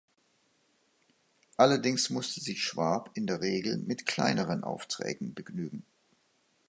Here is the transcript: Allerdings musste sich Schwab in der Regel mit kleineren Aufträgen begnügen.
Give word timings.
Allerdings 1.57 2.09
musste 2.09 2.41
sich 2.41 2.63
Schwab 2.63 3.11
in 3.13 3.27
der 3.27 3.41
Regel 3.41 3.77
mit 3.77 4.07
kleineren 4.07 4.63
Aufträgen 4.63 5.35
begnügen. 5.35 5.85